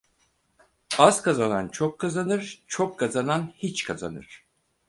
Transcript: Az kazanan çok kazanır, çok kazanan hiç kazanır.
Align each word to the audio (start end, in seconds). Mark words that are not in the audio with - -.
Az 0.97 1.21
kazanan 1.21 1.67
çok 1.67 1.99
kazanır, 1.99 2.63
çok 2.67 2.99
kazanan 2.99 3.53
hiç 3.55 3.83
kazanır. 3.85 4.45